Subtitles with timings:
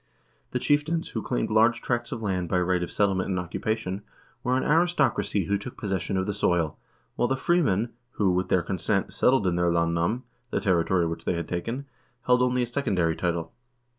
[0.49, 4.01] The chief tains, who claimed large tracts of land by right of settlement and occupation,
[4.43, 6.79] were an aristocracy who took possession of the soil,
[7.15, 11.33] while the freemen, who, with their consent, settled in their landnam (the territory which they
[11.35, 11.85] had taken),
[12.23, 13.53] held only a secondary title.